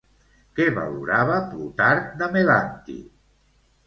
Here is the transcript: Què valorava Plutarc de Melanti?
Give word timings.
Què 0.59 0.65
valorava 0.77 1.35
Plutarc 1.51 2.07
de 2.21 2.31
Melanti? 2.37 2.97